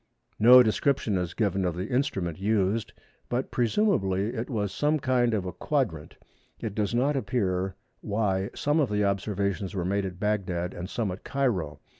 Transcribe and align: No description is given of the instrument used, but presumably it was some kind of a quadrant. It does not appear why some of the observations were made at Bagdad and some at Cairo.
No 0.39 0.63
description 0.63 1.15
is 1.15 1.35
given 1.35 1.63
of 1.63 1.75
the 1.75 1.89
instrument 1.89 2.39
used, 2.39 2.91
but 3.29 3.51
presumably 3.51 4.33
it 4.33 4.49
was 4.49 4.71
some 4.71 4.97
kind 4.97 5.31
of 5.35 5.45
a 5.45 5.51
quadrant. 5.51 6.17
It 6.59 6.73
does 6.73 6.95
not 6.95 7.15
appear 7.15 7.75
why 7.99 8.49
some 8.55 8.79
of 8.79 8.89
the 8.89 9.03
observations 9.05 9.75
were 9.75 9.85
made 9.85 10.05
at 10.07 10.19
Bagdad 10.19 10.73
and 10.73 10.89
some 10.89 11.11
at 11.11 11.23
Cairo. 11.23 11.79